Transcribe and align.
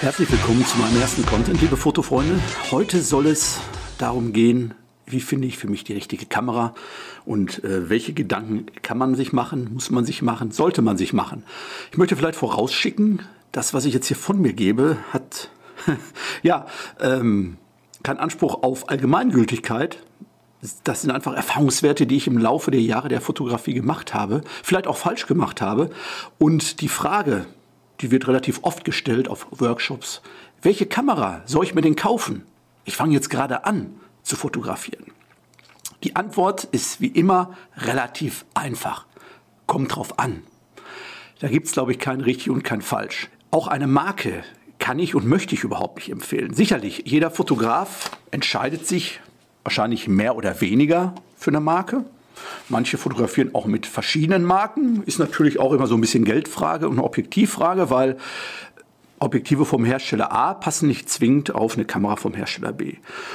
Herzlich 0.00 0.32
willkommen 0.32 0.64
zu 0.64 0.78
meinem 0.78 0.98
ersten 0.98 1.26
Content, 1.26 1.60
liebe 1.60 1.76
Fotofreunde. 1.76 2.40
Heute 2.70 3.02
soll 3.02 3.26
es 3.26 3.60
darum 3.98 4.32
gehen, 4.32 4.72
wie 5.04 5.20
finde 5.20 5.46
ich 5.46 5.58
für 5.58 5.68
mich 5.68 5.84
die 5.84 5.92
richtige 5.92 6.24
Kamera 6.24 6.74
und 7.26 7.62
äh, 7.64 7.90
welche 7.90 8.14
Gedanken 8.14 8.64
kann 8.80 8.96
man 8.96 9.14
sich 9.14 9.34
machen, 9.34 9.74
muss 9.74 9.90
man 9.90 10.06
sich 10.06 10.22
machen, 10.22 10.52
sollte 10.52 10.80
man 10.80 10.96
sich 10.96 11.12
machen. 11.12 11.42
Ich 11.92 11.98
möchte 11.98 12.16
vielleicht 12.16 12.38
vorausschicken, 12.38 13.20
das, 13.52 13.74
was 13.74 13.84
ich 13.84 13.92
jetzt 13.92 14.06
hier 14.06 14.16
von 14.16 14.40
mir 14.40 14.54
gebe, 14.54 14.96
hat 15.12 15.50
ja 16.42 16.64
ähm, 16.98 17.58
keinen 18.02 18.20
Anspruch 18.20 18.62
auf 18.62 18.88
Allgemeingültigkeit. 18.88 19.98
Das 20.82 21.02
sind 21.02 21.10
einfach 21.10 21.34
Erfahrungswerte, 21.34 22.06
die 22.06 22.16
ich 22.16 22.26
im 22.26 22.38
Laufe 22.38 22.70
der 22.70 22.80
Jahre 22.80 23.08
der 23.10 23.20
Fotografie 23.20 23.74
gemacht 23.74 24.14
habe, 24.14 24.40
vielleicht 24.62 24.86
auch 24.86 24.96
falsch 24.96 25.26
gemacht 25.26 25.60
habe. 25.60 25.90
Und 26.38 26.80
die 26.80 26.88
Frage, 26.88 27.44
die 28.00 28.10
wird 28.10 28.28
relativ 28.28 28.60
oft 28.62 28.84
gestellt 28.84 29.28
auf 29.28 29.46
Workshops, 29.50 30.22
welche 30.62 30.86
Kamera 30.86 31.42
soll 31.46 31.64
ich 31.64 31.74
mir 31.74 31.82
denn 31.82 31.96
kaufen? 31.96 32.44
Ich 32.84 32.96
fange 32.96 33.14
jetzt 33.14 33.30
gerade 33.30 33.64
an 33.64 33.94
zu 34.22 34.36
fotografieren. 34.36 35.06
Die 36.02 36.16
Antwort 36.16 36.64
ist 36.64 37.00
wie 37.00 37.08
immer 37.08 37.56
relativ 37.76 38.44
einfach. 38.54 39.06
Kommt 39.66 39.94
drauf 39.94 40.18
an. 40.18 40.42
Da 41.40 41.48
gibt 41.48 41.66
es, 41.66 41.72
glaube 41.72 41.92
ich, 41.92 41.98
kein 41.98 42.20
richtig 42.20 42.50
und 42.50 42.64
kein 42.64 42.82
falsch. 42.82 43.28
Auch 43.50 43.66
eine 43.66 43.86
Marke 43.86 44.44
kann 44.78 44.98
ich 44.98 45.14
und 45.14 45.26
möchte 45.26 45.54
ich 45.54 45.64
überhaupt 45.64 45.96
nicht 45.96 46.10
empfehlen. 46.10 46.54
Sicherlich, 46.54 47.02
jeder 47.06 47.30
Fotograf 47.30 48.10
entscheidet 48.30 48.86
sich 48.86 49.20
wahrscheinlich 49.62 50.08
mehr 50.08 50.36
oder 50.36 50.60
weniger 50.60 51.14
für 51.36 51.50
eine 51.50 51.60
Marke. 51.60 52.04
Manche 52.68 52.98
fotografieren 52.98 53.54
auch 53.54 53.66
mit 53.66 53.86
verschiedenen 53.86 54.44
Marken. 54.44 55.02
Ist 55.04 55.18
natürlich 55.18 55.58
auch 55.58 55.72
immer 55.72 55.86
so 55.86 55.94
ein 55.94 56.00
bisschen 56.00 56.24
Geldfrage 56.24 56.88
und 56.88 56.94
eine 56.94 57.04
Objektivfrage, 57.04 57.90
weil 57.90 58.16
Objektive 59.20 59.66
vom 59.66 59.84
Hersteller 59.84 60.32
A 60.32 60.54
passen 60.54 60.88
nicht 60.88 61.10
zwingend 61.10 61.54
auf 61.54 61.74
eine 61.74 61.84
Kamera 61.84 62.16
vom 62.16 62.34
Hersteller 62.34 62.72
B. 62.72 62.94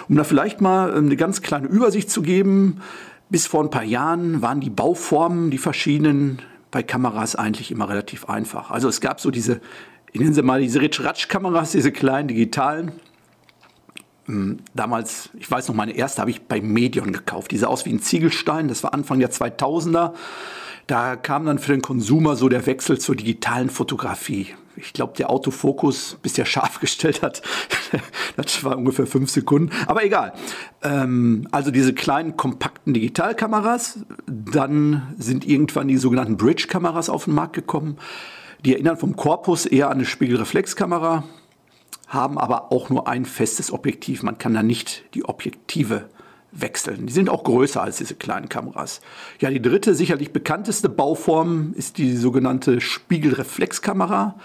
Um 0.09 0.15
da 0.15 0.23
vielleicht 0.23 0.59
mal 0.59 0.89
ähm, 0.89 1.05
eine 1.05 1.15
ganz 1.15 1.41
kleine 1.41 1.67
Übersicht 1.67 2.09
zu 2.09 2.21
geben, 2.21 2.81
bis 3.29 3.47
vor 3.47 3.63
ein 3.63 3.69
paar 3.69 3.83
Jahren 3.83 4.41
waren 4.41 4.61
die 4.61 4.69
Bauformen, 4.69 5.51
die 5.51 5.57
verschiedenen 5.57 6.41
bei 6.71 6.83
Kameras 6.83 7.35
eigentlich 7.35 7.71
immer 7.71 7.87
relativ 7.87 8.27
einfach. 8.27 8.71
Also 8.71 8.89
es 8.89 8.99
gab 8.99 9.21
so 9.21 9.31
diese, 9.31 9.61
ich 10.11 10.19
nenne 10.19 10.33
sie 10.33 10.41
mal 10.41 10.59
diese 10.59 10.81
Ritsch-Ratsch-Kameras, 10.81 11.71
diese 11.71 11.91
kleinen 11.91 12.27
digitalen. 12.27 12.91
Hm, 14.25 14.57
damals, 14.73 15.29
ich 15.37 15.49
weiß 15.49 15.67
noch, 15.67 15.75
meine 15.75 15.95
erste 15.95 16.21
habe 16.21 16.31
ich 16.31 16.41
bei 16.43 16.61
Medion 16.61 17.11
gekauft. 17.13 17.51
Die 17.51 17.57
sah 17.57 17.67
aus 17.67 17.85
wie 17.85 17.93
ein 17.93 18.01
Ziegelstein. 18.01 18.67
Das 18.67 18.83
war 18.83 18.93
Anfang 18.93 19.19
der 19.19 19.31
2000er. 19.31 20.13
Da 20.87 21.15
kam 21.15 21.45
dann 21.45 21.59
für 21.59 21.71
den 21.71 21.81
Konsumer 21.81 22.35
so 22.35 22.47
der 22.47 22.65
Wechsel 22.65 22.99
zur 22.99 23.15
digitalen 23.15 23.69
Fotografie. 23.69 24.47
Ich 24.77 24.93
glaube, 24.93 25.13
der 25.17 25.29
Autofokus, 25.29 26.17
bis 26.21 26.33
der 26.33 26.45
scharf 26.45 26.79
gestellt 26.81 27.21
hat, 27.21 27.41
das 28.35 28.63
war 28.63 28.77
ungefähr 28.77 29.07
fünf 29.07 29.29
Sekunden. 29.29 29.71
Aber 29.87 30.03
egal. 30.03 30.33
Ähm, 30.83 31.47
also 31.51 31.71
diese 31.71 31.93
kleinen, 31.93 32.35
kompakten 32.35 32.93
Digitalkameras. 32.93 34.05
Dann 34.27 35.13
sind 35.17 35.47
irgendwann 35.47 35.87
die 35.87 35.97
sogenannten 35.97 36.37
Bridge-Kameras 36.37 37.09
auf 37.09 37.25
den 37.25 37.35
Markt 37.35 37.53
gekommen. 37.53 37.97
Die 38.63 38.73
erinnern 38.73 38.97
vom 38.97 39.15
Korpus 39.15 39.65
eher 39.65 39.89
an 39.89 39.97
eine 39.97 40.05
Spiegelreflexkamera 40.05 41.23
haben 42.07 42.37
aber 42.37 42.71
auch 42.71 42.89
nur 42.89 43.07
ein 43.07 43.25
festes 43.25 43.71
Objektiv. 43.71 44.23
Man 44.23 44.37
kann 44.37 44.53
da 44.53 44.63
nicht 44.63 45.03
die 45.13 45.25
Objektive 45.25 46.09
wechseln. 46.51 47.07
Die 47.07 47.13
sind 47.13 47.29
auch 47.29 47.43
größer 47.43 47.81
als 47.81 47.97
diese 47.97 48.15
kleinen 48.15 48.49
Kameras. 48.49 49.01
Ja, 49.39 49.49
die 49.49 49.61
dritte, 49.61 49.93
sicherlich 49.93 50.31
bekannteste 50.31 50.89
Bauform 50.89 51.73
ist 51.75 51.97
die 51.97 52.15
sogenannte 52.15 52.79
Spiegelreflexkamera, 52.79 54.39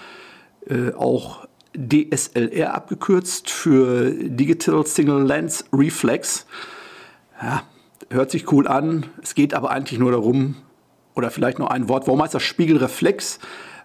äh, 0.69 0.93
auch 0.93 1.47
DSLR 1.77 2.75
abgekürzt 2.75 3.49
für 3.49 4.11
Digital 4.11 4.85
Single 4.87 5.23
Lens 5.23 5.65
Reflex. 5.73 6.47
Ja, 7.41 7.63
hört 8.11 8.31
sich 8.33 8.51
cool 8.51 8.67
an. 8.67 9.07
Es 9.23 9.35
geht 9.35 9.55
aber 9.55 9.71
eigentlich 9.71 10.01
nur 10.01 10.11
darum, 10.11 10.57
oder 11.15 11.31
vielleicht 11.31 11.59
noch 11.59 11.71
ein 11.71 11.89
Wort, 11.89 12.07
warum 12.07 12.23
heißt 12.23 12.35
das 12.35 12.43
Spiegelreflex? 12.43 13.39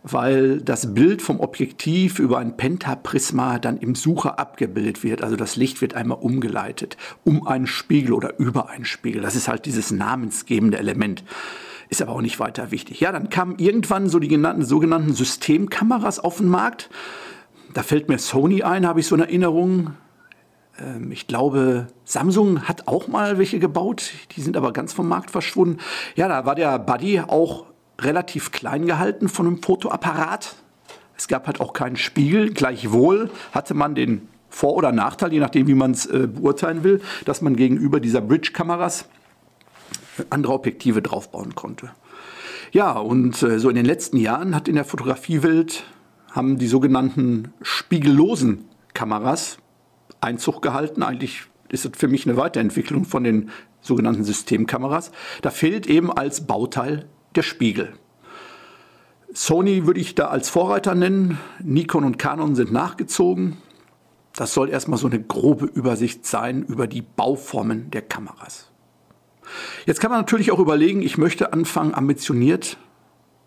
Weil 0.07 0.61
das 0.61 0.93
Bild 0.93 1.23
vom 1.23 1.39
Objektiv 1.39 2.19
über 2.19 2.37
ein 2.37 2.57
Pentaprisma 2.57 3.57
dann 3.57 3.77
im 3.77 3.95
Sucher 3.95 4.37
abgebildet 4.37 5.03
wird. 5.03 5.23
Also 5.23 5.35
das 5.35 5.55
Licht 5.55 5.81
wird 5.81 5.95
einmal 5.95 6.19
umgeleitet 6.21 6.95
um 7.23 7.47
einen 7.47 7.65
Spiegel 7.65 8.13
oder 8.13 8.37
über 8.37 8.69
einen 8.69 8.85
Spiegel. 8.85 9.23
Das 9.23 9.35
ist 9.35 9.47
halt 9.47 9.65
dieses 9.65 9.89
namensgebende 9.89 10.77
Element. 10.77 11.23
Ist 11.89 12.03
aber 12.03 12.11
auch 12.11 12.21
nicht 12.21 12.39
weiter 12.39 12.69
wichtig. 12.69 12.99
Ja, 12.99 13.11
dann 13.11 13.29
kamen 13.29 13.55
irgendwann 13.57 14.07
so 14.07 14.19
die 14.19 14.27
genannten, 14.27 14.63
sogenannten 14.63 15.13
Systemkameras 15.13 16.19
auf 16.19 16.37
den 16.37 16.49
Markt. 16.49 16.89
Da 17.73 17.81
fällt 17.81 18.07
mir 18.07 18.19
Sony 18.19 18.61
ein, 18.61 18.87
habe 18.87 18.99
ich 18.99 19.07
so 19.07 19.15
eine 19.15 19.23
Erinnerung. 19.23 19.95
Ähm, 20.79 21.11
ich 21.11 21.25
glaube, 21.25 21.87
Samsung 22.03 22.67
hat 22.67 22.87
auch 22.87 23.07
mal 23.07 23.39
welche 23.39 23.57
gebaut. 23.57 24.11
Die 24.35 24.41
sind 24.41 24.55
aber 24.55 24.71
ganz 24.71 24.93
vom 24.93 25.07
Markt 25.07 25.31
verschwunden. 25.31 25.79
Ja, 26.15 26.27
da 26.27 26.45
war 26.45 26.53
der 26.53 26.77
Buddy 26.77 27.21
auch 27.21 27.65
relativ 27.99 28.51
klein 28.51 28.85
gehalten 28.85 29.29
von 29.29 29.47
einem 29.47 29.61
Fotoapparat. 29.61 30.55
Es 31.17 31.27
gab 31.27 31.47
halt 31.47 31.61
auch 31.61 31.73
keinen 31.73 31.95
Spiegel. 31.95 32.53
Gleichwohl 32.53 33.29
hatte 33.51 33.73
man 33.73 33.95
den 33.95 34.27
Vor- 34.49 34.75
oder 34.75 34.91
Nachteil, 34.91 35.33
je 35.33 35.39
nachdem, 35.39 35.67
wie 35.67 35.75
man 35.75 35.91
es 35.91 36.05
äh, 36.05 36.27
beurteilen 36.27 36.83
will, 36.83 37.01
dass 37.25 37.41
man 37.41 37.55
gegenüber 37.55 37.99
dieser 37.99 38.21
Bridge-Kameras 38.21 39.05
andere 40.29 40.53
Objektive 40.53 41.01
draufbauen 41.01 41.55
konnte. 41.55 41.91
Ja, 42.71 42.93
und 42.93 43.41
äh, 43.43 43.59
so 43.59 43.69
in 43.69 43.75
den 43.75 43.85
letzten 43.85 44.17
Jahren 44.17 44.55
hat 44.55 44.67
in 44.67 44.75
der 44.75 44.85
Fotografiewelt 44.85 45.83
haben 46.31 46.57
die 46.57 46.67
sogenannten 46.67 47.53
spiegellosen 47.61 48.65
Kameras 48.93 49.57
Einzug 50.21 50.61
gehalten. 50.61 51.03
Eigentlich 51.03 51.43
ist 51.69 51.85
es 51.85 51.91
für 51.97 52.07
mich 52.07 52.25
eine 52.25 52.37
Weiterentwicklung 52.37 53.05
von 53.05 53.23
den 53.23 53.49
sogenannten 53.81 54.23
Systemkameras. 54.23 55.11
Da 55.41 55.51
fehlt 55.51 55.87
eben 55.87 56.11
als 56.11 56.47
Bauteil 56.47 57.05
der 57.35 57.43
Spiegel. 57.43 57.93
Sony 59.33 59.85
würde 59.85 59.99
ich 59.99 60.15
da 60.15 60.27
als 60.27 60.49
Vorreiter 60.49 60.95
nennen. 60.95 61.37
Nikon 61.61 62.05
und 62.05 62.17
Canon 62.17 62.55
sind 62.55 62.71
nachgezogen. 62.71 63.57
Das 64.35 64.53
soll 64.53 64.69
erstmal 64.69 64.99
so 64.99 65.07
eine 65.07 65.21
grobe 65.21 65.65
Übersicht 65.65 66.25
sein 66.25 66.63
über 66.63 66.87
die 66.87 67.01
Bauformen 67.01 67.91
der 67.91 68.01
Kameras. 68.01 68.71
Jetzt 69.85 69.99
kann 69.99 70.11
man 70.11 70.21
natürlich 70.21 70.51
auch 70.51 70.59
überlegen, 70.59 71.01
ich 71.01 71.17
möchte 71.17 71.53
anfangen, 71.53 71.93
ambitioniert 71.93 72.77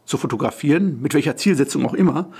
zu 0.05 0.17
fotografieren, 0.17 1.01
mit 1.03 1.15
welcher 1.15 1.37
Zielsetzung 1.37 1.85
auch 1.85 1.95
immer. 1.95 2.31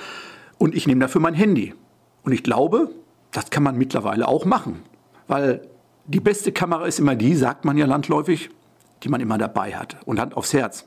Und 0.59 0.75
ich 0.75 0.87
nehme 0.87 1.01
dafür 1.01 1.21
mein 1.21 1.35
Handy. 1.35 1.75
Und 2.23 2.33
ich 2.33 2.43
glaube, 2.43 2.91
das 3.31 3.51
kann 3.51 3.63
man 3.63 3.77
mittlerweile 3.77 4.29
auch 4.29 4.45
machen. 4.45 4.83
Weil 5.27 5.63
die 6.07 6.21
beste 6.21 6.53
Kamera 6.53 6.87
ist 6.87 6.99
immer 6.99 7.15
die, 7.15 7.35
sagt 7.35 7.65
man 7.65 7.77
ja 7.77 7.87
landläufig, 7.87 8.51
die 9.03 9.09
man 9.09 9.21
immer 9.21 9.39
dabei 9.39 9.75
hat. 9.77 9.99
Und 10.07 10.19
Hand 10.19 10.37
aufs 10.37 10.53
Herz. 10.53 10.87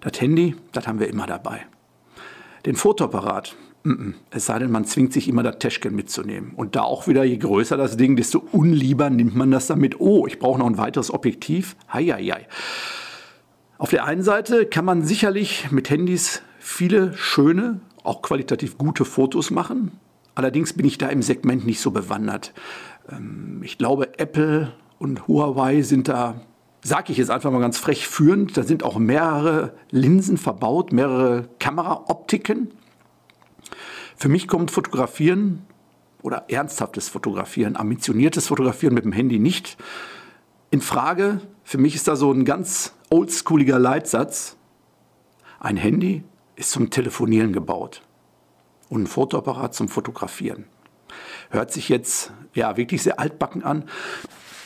Das 0.00 0.20
Handy, 0.20 0.54
das 0.72 0.86
haben 0.86 1.00
wir 1.00 1.08
immer 1.08 1.26
dabei. 1.26 1.66
Den 2.66 2.76
Fotoapparat, 2.76 3.56
es 4.30 4.46
sei 4.46 4.58
denn, 4.58 4.70
man 4.70 4.84
zwingt 4.84 5.12
sich 5.12 5.28
immer 5.28 5.42
das 5.42 5.58
Täschchen 5.58 5.94
mitzunehmen. 5.94 6.52
Und 6.54 6.76
da 6.76 6.82
auch 6.82 7.08
wieder, 7.08 7.24
je 7.24 7.38
größer 7.38 7.76
das 7.76 7.96
Ding, 7.96 8.16
desto 8.16 8.42
unlieber 8.52 9.10
nimmt 9.10 9.34
man 9.34 9.50
das 9.50 9.66
damit. 9.66 10.00
Oh, 10.00 10.26
ich 10.26 10.38
brauche 10.38 10.58
noch 10.58 10.66
ein 10.66 10.78
weiteres 10.78 11.12
Objektiv. 11.12 11.76
Heieiei. 11.92 12.46
Auf 13.78 13.90
der 13.90 14.04
einen 14.04 14.22
Seite 14.22 14.66
kann 14.66 14.84
man 14.84 15.04
sicherlich 15.04 15.70
mit 15.70 15.88
Handys 15.88 16.42
viele 16.58 17.16
schöne, 17.16 17.80
auch 18.02 18.22
qualitativ 18.22 18.76
gute 18.76 19.04
Fotos 19.04 19.50
machen. 19.50 19.92
Allerdings 20.34 20.72
bin 20.72 20.86
ich 20.86 20.98
da 20.98 21.08
im 21.08 21.22
Segment 21.22 21.64
nicht 21.64 21.80
so 21.80 21.90
bewandert. 21.90 22.52
Ähm, 23.10 23.60
ich 23.62 23.78
glaube, 23.78 24.18
Apple 24.18 24.72
und 24.98 25.28
Huawei 25.28 25.82
sind 25.82 26.08
da 26.08 26.40
sage 26.82 27.12
ich 27.12 27.18
jetzt 27.18 27.30
einfach 27.30 27.50
mal 27.50 27.60
ganz 27.60 27.78
frech, 27.78 28.06
führend. 28.08 28.56
Da 28.56 28.62
sind 28.62 28.82
auch 28.82 28.98
mehrere 28.98 29.74
Linsen 29.90 30.36
verbaut, 30.36 30.92
mehrere 30.92 31.48
Kameraoptiken. 31.58 32.70
Für 34.16 34.28
mich 34.28 34.48
kommt 34.48 34.70
Fotografieren 34.70 35.64
oder 36.22 36.46
ernsthaftes 36.48 37.08
Fotografieren, 37.08 37.76
ambitioniertes 37.76 38.48
Fotografieren 38.48 38.94
mit 38.94 39.04
dem 39.04 39.12
Handy 39.12 39.38
nicht 39.38 39.76
in 40.70 40.80
Frage. 40.80 41.40
Für 41.64 41.78
mich 41.78 41.94
ist 41.94 42.08
da 42.08 42.16
so 42.16 42.32
ein 42.32 42.44
ganz 42.44 42.92
oldschooliger 43.10 43.78
Leitsatz. 43.78 44.56
Ein 45.60 45.76
Handy 45.76 46.24
ist 46.56 46.70
zum 46.70 46.90
Telefonieren 46.90 47.52
gebaut 47.52 48.02
und 48.88 49.02
ein 49.02 49.06
Fotoapparat 49.06 49.74
zum 49.74 49.88
Fotografieren. 49.88 50.64
Hört 51.50 51.72
sich 51.72 51.88
jetzt 51.88 52.32
ja 52.54 52.76
wirklich 52.76 53.02
sehr 53.02 53.18
altbacken 53.18 53.62
an, 53.62 53.84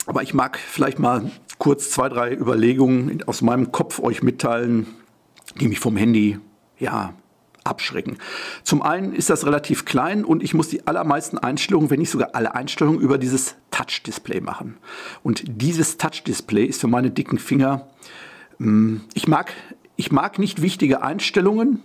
aber 0.06 0.22
ich 0.22 0.34
mag 0.34 0.58
vielleicht 0.58 0.99
mal 0.99 1.31
kurz 1.58 1.90
zwei, 1.90 2.08
drei 2.08 2.32
Überlegungen 2.32 3.22
aus 3.26 3.43
meinem 3.43 3.72
Kopf 3.72 4.00
euch 4.00 4.22
mitteilen, 4.22 4.87
die 5.60 5.69
mich 5.69 5.81
vom 5.81 5.96
Handy 5.96 6.38
ja, 6.78 7.14
abschrecken. 7.64 8.19
Zum 8.64 8.82
einen 8.82 9.12
ist 9.12 9.31
das 9.31 9.46
relativ 9.46 9.84
klein 9.84 10.25
und 10.25 10.43
ich 10.43 10.54
muss 10.54 10.69
die 10.69 10.87
allermeisten 10.87 11.38
Einstellungen, 11.38 11.90
wenn 11.90 12.00
nicht 12.00 12.10
sogar 12.10 12.31
alle 12.34 12.54
Einstellungen, 12.54 13.00
über 13.00 13.19
dieses 13.19 13.56
Touch-Display 13.70 14.40
machen. 14.40 14.76
Und 15.22 15.44
dieses 15.46 15.99
Touch-Display 15.99 16.64
ist 16.64 16.81
für 16.81 16.88
meine 16.88 17.10
dicken 17.10 17.38
Finger, 17.38 17.88
hm, 18.58 19.02
ich 19.14 19.28
mag, 19.28 19.52
ich 19.96 20.10
mag 20.10 20.38
nicht 20.38 20.62
wichtige 20.62 21.02
Einstellungen 21.02 21.81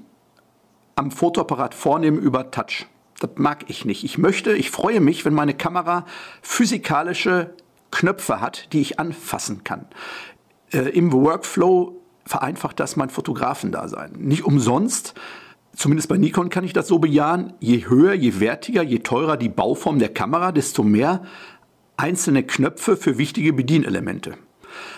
am 0.95 1.11
Fotoapparat 1.11 1.75
vornehmen 1.75 2.17
über 2.17 2.49
Touch. 2.49 2.87
Das 3.19 3.31
mag 3.35 3.65
ich 3.67 3.85
nicht. 3.85 4.03
Ich 4.03 4.17
möchte, 4.17 4.53
ich 4.53 4.71
freue 4.71 5.01
mich, 5.01 5.25
wenn 5.25 5.33
meine 5.33 5.53
Kamera 5.53 6.05
physikalische 6.41 7.53
Knöpfe 7.91 8.41
hat, 8.41 8.73
die 8.73 8.81
ich 8.81 8.99
anfassen 8.99 9.63
kann. 9.63 9.85
Äh, 10.71 10.89
Im 10.89 11.11
Workflow 11.11 12.01
vereinfacht 12.25 12.79
das 12.79 12.95
mein 12.95 13.09
Fotografendasein. 13.09 14.13
Nicht 14.17 14.45
umsonst, 14.45 15.13
zumindest 15.75 16.09
bei 16.09 16.17
Nikon 16.17 16.49
kann 16.49 16.63
ich 16.63 16.73
das 16.73 16.87
so 16.87 16.99
bejahen, 16.99 17.53
je 17.59 17.87
höher, 17.87 18.13
je 18.13 18.39
wertiger, 18.39 18.83
je 18.83 18.99
teurer 18.99 19.37
die 19.37 19.49
Bauform 19.49 19.99
der 19.99 20.09
Kamera, 20.09 20.51
desto 20.51 20.83
mehr 20.83 21.23
einzelne 21.95 22.43
Knöpfe 22.43 22.97
für 22.97 23.17
wichtige 23.17 23.53
Bedienelemente. 23.53 24.35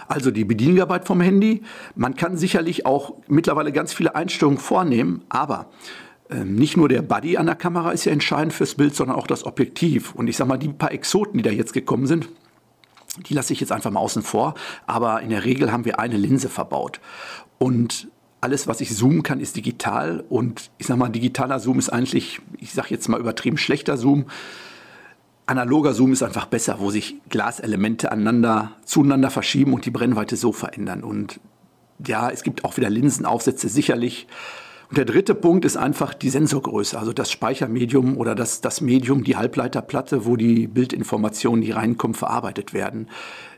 Also 0.08 0.32
die 0.32 0.44
Bedienarbeit 0.44 1.06
vom 1.06 1.22
Handy. 1.22 1.62
Man 1.96 2.16
kann 2.16 2.36
sicherlich 2.36 2.86
auch 2.86 3.14
mittlerweile 3.28 3.72
ganz 3.72 3.94
viele 3.94 4.16
Einstellungen 4.16 4.58
vornehmen, 4.58 5.24
aber 5.30 5.70
ähm, 6.30 6.56
nicht 6.56 6.78
nur 6.78 6.90
der 6.90 7.02
Body 7.02 7.38
an 7.38 7.46
der 7.46 7.56
Kamera 7.56 7.92
ist 7.92 8.06
ja 8.06 8.12
entscheidend 8.12 8.54
fürs 8.54 8.76
Bild, 8.76 8.96
sondern 8.96 9.16
auch 9.16 9.28
das 9.28 9.46
Objektiv. 9.46 10.16
Und 10.16 10.28
ich 10.28 10.38
sag 10.38 10.48
mal, 10.48 10.58
die 10.58 10.70
paar 10.70 10.92
Exoten, 10.92 11.38
die 11.38 11.44
da 11.44 11.52
jetzt 11.52 11.74
gekommen 11.74 12.08
sind, 12.08 12.30
die 13.18 13.34
lasse 13.34 13.54
ich 13.54 13.60
jetzt 13.60 13.72
einfach 13.72 13.92
mal 13.92 14.00
außen 14.00 14.24
vor. 14.24 14.56
Aber 14.88 15.22
in 15.22 15.30
der 15.30 15.46
Regel 15.46 15.72
haben 15.72 15.86
wir 15.86 16.00
eine 16.00 16.18
Linse 16.18 16.50
verbaut. 16.50 17.00
Und 17.58 18.08
alles, 18.42 18.68
was 18.68 18.82
ich 18.82 18.96
zoomen 18.96 19.24
kann, 19.24 19.40
ist 19.40 19.56
digital. 19.56 20.24
Und 20.30 20.72
ich 20.78 20.88
sag 20.88 20.98
mal, 20.98 21.10
digitaler 21.10 21.60
Zoom 21.60 21.80
ist 21.80 21.90
eigentlich, 21.90 22.40
ich 22.60 22.74
sag 22.74 22.90
jetzt 22.90 23.10
mal 23.10 23.20
übertrieben, 23.20 23.58
schlechter 23.58 23.98
Zoom. 23.98 24.26
Analoger 25.46 25.94
Zoom 25.94 26.14
ist 26.14 26.24
einfach 26.24 26.46
besser, 26.46 26.80
wo 26.80 26.92
sich 26.92 27.16
Glaselemente 27.30 28.12
aneinander, 28.12 28.72
zueinander 28.86 29.32
verschieben 29.32 29.74
und 29.74 29.86
die 29.86 29.92
Brennweite 29.92 30.36
so 30.36 30.52
verändern. 30.52 31.04
Und 31.04 31.40
ja, 32.06 32.30
es 32.30 32.44
gibt 32.44 32.64
auch 32.64 32.78
wieder 32.78 32.90
Linsenaufsätze 32.90 33.68
sicherlich. 33.68 34.28
Und 34.90 34.98
der 34.98 35.06
dritte 35.06 35.36
Punkt 35.36 35.66
ist 35.66 35.78
einfach 35.78 36.16
die 36.16 36.30
Sensorgröße, 36.30 36.98
also 36.98 37.14
das 37.14 37.32
Speichermedium 37.32 38.18
oder 38.18 38.34
das, 38.34 38.60
das 38.62 38.82
Medium, 38.82 39.24
die 39.24 39.36
Halbleiterplatte, 39.36 40.26
wo 40.26 40.36
die 40.36 40.68
Bildinformationen, 40.68 41.62
die 41.62 41.72
reinkommen, 41.72 42.16
verarbeitet 42.16 42.74
werden. 42.74 43.08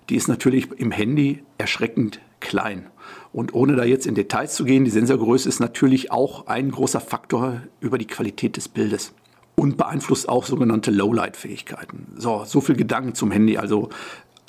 Die 0.09 0.17
ist 0.17 0.27
natürlich 0.27 0.69
im 0.77 0.91
Handy 0.91 1.41
erschreckend 1.57 2.19
klein. 2.41 2.87
Und 3.31 3.53
ohne 3.53 3.77
da 3.77 3.85
jetzt 3.85 4.07
in 4.07 4.15
Details 4.15 4.55
zu 4.55 4.65
gehen, 4.65 4.83
die 4.83 4.91
Sensorgröße 4.91 5.47
ist 5.47 5.61
natürlich 5.61 6.11
auch 6.11 6.47
ein 6.47 6.69
großer 6.69 6.99
Faktor 6.99 7.61
über 7.79 7.97
die 7.97 8.07
Qualität 8.07 8.57
des 8.57 8.67
Bildes 8.67 9.13
und 9.55 9.77
beeinflusst 9.77 10.27
auch 10.27 10.45
sogenannte 10.45 10.91
Lowlight-Fähigkeiten. 10.91 12.07
So, 12.17 12.43
so 12.45 12.59
viel 12.59 12.75
Gedanken 12.75 13.15
zum 13.15 13.31
Handy. 13.31 13.57
Also, 13.57 13.87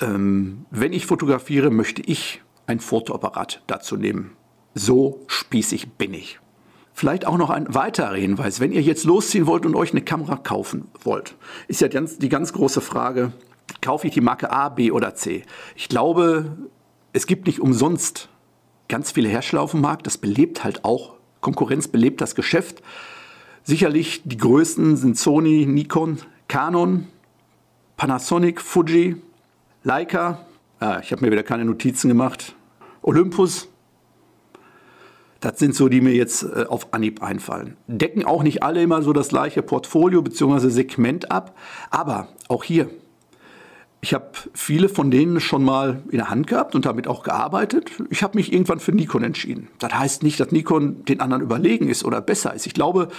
ähm, 0.01 0.65
wenn 0.69 0.91
ich 0.91 1.05
fotografiere, 1.05 1.69
möchte 1.69 2.01
ich 2.01 2.41
ein 2.67 2.81
Fotoapparat 2.81 3.63
dazu 3.67 3.95
nehmen. 3.95 4.31
So 4.73 5.23
spießig 5.27 5.93
bin 5.93 6.13
ich. 6.13 6.39
Vielleicht 6.93 7.25
auch 7.25 7.37
noch 7.37 7.49
ein 7.49 7.73
weiterer 7.73 8.15
Hinweis. 8.15 8.59
Wenn 8.59 8.71
ihr 8.71 8.81
jetzt 8.81 9.03
losziehen 9.03 9.47
wollt 9.47 9.65
und 9.65 9.75
euch 9.75 9.91
eine 9.91 10.01
Kamera 10.01 10.35
kaufen 10.35 10.85
wollt, 11.03 11.35
ist 11.67 11.81
ja 11.81 11.87
die 11.87 12.29
ganz 12.29 12.53
große 12.53 12.81
Frage, 12.81 13.33
kaufe 13.81 14.07
ich 14.07 14.13
die 14.13 14.21
Marke 14.21 14.51
A, 14.51 14.69
B 14.69 14.91
oder 14.91 15.15
C? 15.15 15.43
Ich 15.75 15.89
glaube, 15.89 16.55
es 17.11 17.25
gibt 17.27 17.47
nicht 17.47 17.59
umsonst 17.59 18.29
ganz 18.87 19.11
viele 19.11 19.29
Hersteller 19.29 19.63
auf 19.63 19.71
dem 19.71 19.81
Markt. 19.81 20.05
Das 20.05 20.17
belebt 20.17 20.63
halt 20.63 20.85
auch, 20.85 21.15
Konkurrenz 21.41 21.87
belebt 21.87 22.21
das 22.21 22.35
Geschäft. 22.35 22.83
Sicherlich 23.63 24.21
die 24.23 24.37
größten 24.37 24.95
sind 24.95 25.17
Sony, 25.17 25.65
Nikon, 25.65 26.19
Canon, 26.47 27.07
Panasonic, 27.97 28.61
Fuji, 28.61 29.15
Leica. 29.83 30.45
Ah, 30.79 30.99
ich 31.01 31.11
habe 31.11 31.25
mir 31.25 31.31
wieder 31.31 31.43
keine 31.43 31.65
Notizen 31.65 32.07
gemacht. 32.07 32.55
Olympus, 33.01 33.67
das 35.43 35.59
sind 35.59 35.75
so, 35.75 35.89
die 35.89 35.99
mir 35.99 36.13
jetzt 36.13 36.43
äh, 36.43 36.65
auf 36.69 36.93
Anhieb 36.93 37.21
einfallen. 37.21 37.75
Decken 37.87 38.23
auch 38.23 38.43
nicht 38.43 38.63
alle 38.63 38.81
immer 38.81 39.01
so 39.01 39.11
das 39.11 39.27
gleiche 39.27 39.61
Portfolio 39.61 40.21
bzw. 40.21 40.69
Segment 40.69 41.31
ab, 41.31 41.57
aber 41.89 42.29
auch 42.47 42.63
hier. 42.63 42.89
Ich 43.99 44.13
habe 44.13 44.31
viele 44.53 44.89
von 44.89 45.11
denen 45.11 45.39
schon 45.39 45.63
mal 45.63 46.01
in 46.11 46.17
der 46.17 46.29
Hand 46.29 46.47
gehabt 46.47 46.75
und 46.75 46.85
damit 46.85 47.07
auch 47.07 47.23
gearbeitet. 47.23 47.91
Ich 48.09 48.23
habe 48.23 48.37
mich 48.37 48.51
irgendwann 48.51 48.79
für 48.79 48.91
Nikon 48.91 49.23
entschieden. 49.23 49.67
Das 49.79 49.93
heißt 49.93 50.23
nicht, 50.23 50.39
dass 50.39 50.51
Nikon 50.51 51.05
den 51.05 51.19
anderen 51.19 51.41
überlegen 51.41 51.89
ist 51.89 52.03
oder 52.03 52.21
besser 52.21 52.53
ist. 52.53 52.65
Ich 52.65 52.73
glaube, 52.73 53.09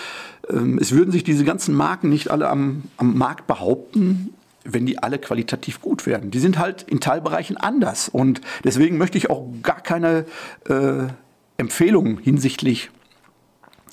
ähm, 0.48 0.78
es 0.78 0.92
würden 0.92 1.10
sich 1.10 1.24
diese 1.24 1.44
ganzen 1.44 1.74
Marken 1.74 2.08
nicht 2.08 2.30
alle 2.30 2.48
am, 2.48 2.84
am 2.96 3.16
Markt 3.16 3.46
behaupten, 3.46 4.34
wenn 4.64 4.86
die 4.86 4.98
alle 4.98 5.18
qualitativ 5.18 5.80
gut 5.80 6.06
werden. 6.06 6.30
Die 6.30 6.38
sind 6.38 6.58
halt 6.58 6.82
in 6.82 7.00
Teilbereichen 7.00 7.56
anders. 7.56 8.08
Und 8.08 8.40
deswegen 8.64 8.98
möchte 8.98 9.18
ich 9.18 9.30
auch 9.30 9.46
gar 9.62 9.80
keine 9.80 10.24
äh, 10.68 11.08
Empfehlungen 11.56 12.18
hinsichtlich 12.18 12.90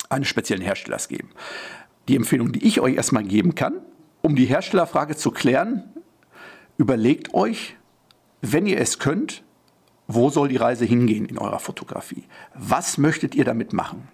eines 0.08 0.28
speziellen 0.28 0.62
Herstellers 0.62 1.08
geben. 1.08 1.30
Die 2.08 2.16
Empfehlung, 2.16 2.52
die 2.52 2.64
ich 2.66 2.80
euch 2.80 2.94
erstmal 2.94 3.24
geben 3.24 3.54
kann, 3.54 3.74
um 4.20 4.36
die 4.36 4.46
Herstellerfrage 4.46 5.16
zu 5.16 5.30
klären, 5.30 5.84
überlegt 6.76 7.34
euch, 7.34 7.76
wenn 8.40 8.66
ihr 8.66 8.78
es 8.78 8.98
könnt, 8.98 9.42
wo 10.08 10.30
soll 10.30 10.48
die 10.48 10.56
Reise 10.56 10.84
hingehen 10.84 11.26
in 11.26 11.38
eurer 11.38 11.60
Fotografie? 11.60 12.24
Was 12.54 12.98
möchtet 12.98 13.34
ihr 13.34 13.44
damit 13.44 13.72
machen? 13.72 14.08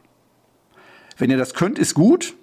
Wenn 1.17 1.31
ihr 1.31 1.39
das 1.39 1.55
könnt, 1.55 1.79
ist 1.79 1.95
gut. 1.95 2.35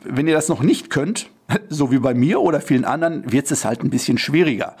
Wenn 0.00 0.28
ihr 0.28 0.34
das 0.34 0.48
noch 0.48 0.62
nicht 0.62 0.90
könnt, 0.90 1.30
so 1.68 1.90
wie 1.90 1.98
bei 1.98 2.14
mir 2.14 2.40
oder 2.40 2.60
vielen 2.60 2.84
anderen, 2.84 3.30
wird 3.30 3.50
es 3.50 3.64
halt 3.64 3.82
ein 3.82 3.90
bisschen 3.90 4.18
schwieriger. 4.18 4.76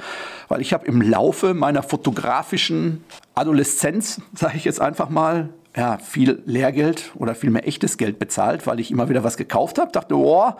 Weil 0.48 0.60
ich 0.60 0.72
habe 0.72 0.86
im 0.86 1.02
Laufe 1.02 1.54
meiner 1.54 1.82
fotografischen 1.82 3.04
Adoleszenz, 3.34 4.20
sage 4.34 4.56
ich 4.56 4.64
jetzt 4.64 4.80
einfach 4.80 5.08
mal, 5.10 5.50
ja, 5.76 5.98
viel 5.98 6.40
Lehrgeld 6.46 7.12
oder 7.16 7.34
viel 7.34 7.50
mehr 7.50 7.66
echtes 7.66 7.96
Geld 7.96 8.20
bezahlt, 8.20 8.66
weil 8.66 8.78
ich 8.78 8.92
immer 8.92 9.08
wieder 9.08 9.24
was 9.24 9.36
gekauft 9.36 9.78
habe. 9.78 9.90
Dachte, 9.90 10.16
oh, 10.16 10.52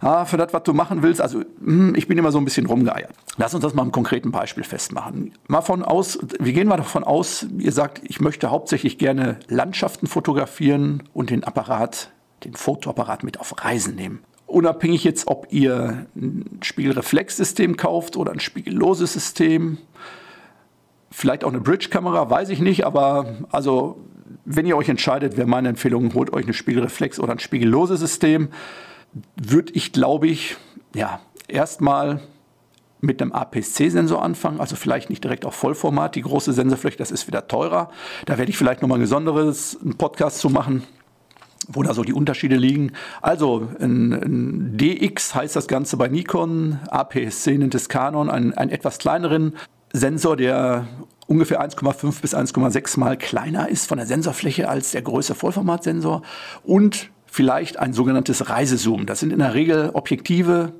ja, 0.00 0.24
für 0.24 0.38
das, 0.38 0.52
was 0.54 0.62
du 0.62 0.72
machen 0.72 1.02
willst, 1.02 1.20
also 1.20 1.42
hm, 1.62 1.94
ich 1.94 2.08
bin 2.08 2.16
immer 2.16 2.32
so 2.32 2.38
ein 2.38 2.44
bisschen 2.44 2.66
rumgeeiert. 2.66 3.12
Lass 3.36 3.54
uns 3.54 3.62
das 3.62 3.74
mal 3.74 3.82
im 3.82 3.92
konkreten 3.92 4.30
Beispiel 4.30 4.64
festmachen. 4.64 5.32
Mal 5.46 5.60
von 5.60 5.82
aus, 5.82 6.18
wir 6.40 6.52
gehen 6.54 6.68
mal 6.68 6.78
davon 6.78 7.04
aus, 7.04 7.46
ihr 7.58 7.72
sagt, 7.72 8.00
ich 8.04 8.20
möchte 8.20 8.50
hauptsächlich 8.50 8.96
gerne 8.96 9.38
Landschaften 9.48 10.06
fotografieren 10.06 11.02
und 11.12 11.28
den 11.28 11.44
Apparat, 11.44 12.10
den 12.44 12.54
Fotoapparat 12.54 13.24
mit 13.24 13.40
auf 13.40 13.62
Reisen 13.62 13.94
nehmen. 13.94 14.20
Unabhängig 14.46 15.04
jetzt, 15.04 15.28
ob 15.28 15.48
ihr 15.50 16.06
ein 16.16 16.60
Spiegelreflexsystem 16.62 17.76
kauft 17.76 18.16
oder 18.16 18.32
ein 18.32 18.40
spiegelloses 18.40 19.12
System, 19.12 19.78
vielleicht 21.10 21.44
auch 21.44 21.50
eine 21.50 21.60
Bridge-Kamera, 21.60 22.30
weiß 22.30 22.48
ich 22.48 22.60
nicht, 22.60 22.86
aber 22.86 23.36
also 23.50 23.98
wenn 24.44 24.66
ihr 24.66 24.76
euch 24.76 24.88
entscheidet, 24.88 25.36
wäre 25.36 25.46
meine 25.46 25.68
Empfehlung, 25.68 26.14
holt 26.14 26.32
euch 26.32 26.44
eine 26.44 26.54
Spiegelreflex 26.54 27.20
oder 27.20 27.32
ein 27.32 27.38
spiegelloses 27.38 28.00
System. 28.00 28.48
Würde 29.36 29.72
ich, 29.74 29.92
glaube 29.92 30.26
ich, 30.26 30.56
ja, 30.94 31.20
erstmal 31.48 32.20
mit 33.00 33.20
einem 33.20 33.32
APS-C-Sensor 33.32 34.22
anfangen, 34.22 34.60
also 34.60 34.76
vielleicht 34.76 35.10
nicht 35.10 35.24
direkt 35.24 35.44
auf 35.44 35.54
Vollformat, 35.54 36.14
die 36.14 36.22
große 36.22 36.52
Sensorfläche, 36.52 36.96
das 36.96 37.10
ist 37.10 37.26
wieder 37.26 37.48
teurer. 37.48 37.90
Da 38.26 38.38
werde 38.38 38.50
ich 38.50 38.56
vielleicht 38.56 38.80
nochmal 38.80 38.98
ein 38.98 39.02
gesonderes 39.02 39.76
einen 39.82 39.98
Podcast 39.98 40.38
zu 40.38 40.50
machen, 40.50 40.84
wo 41.66 41.82
da 41.82 41.94
so 41.94 42.04
die 42.04 42.12
Unterschiede 42.12 42.56
liegen. 42.56 42.92
Also 43.20 43.68
ein, 43.80 44.12
ein 44.12 44.76
DX 44.76 45.34
heißt 45.34 45.56
das 45.56 45.66
Ganze 45.66 45.96
bei 45.96 46.08
Nikon, 46.08 46.78
APS-C 46.90 47.58
nennt 47.58 47.74
es 47.74 47.88
Canon, 47.88 48.30
einen, 48.30 48.54
einen 48.54 48.70
etwas 48.70 48.98
kleineren 48.98 49.56
Sensor, 49.92 50.36
der 50.36 50.86
ungefähr 51.32 51.66
1,5 51.66 52.20
bis 52.20 52.34
1,6 52.34 53.00
mal 53.00 53.16
kleiner 53.16 53.70
ist 53.70 53.88
von 53.88 53.96
der 53.96 54.06
Sensorfläche 54.06 54.68
als 54.68 54.90
der 54.90 55.00
größte 55.00 55.34
Vollformatsensor 55.34 56.20
und 56.62 57.10
vielleicht 57.24 57.78
ein 57.78 57.94
sogenanntes 57.94 58.50
Reisezoom. 58.50 59.06
Das 59.06 59.20
sind 59.20 59.32
in 59.32 59.38
der 59.38 59.54
Regel 59.54 59.90
Objektive, 59.94 60.74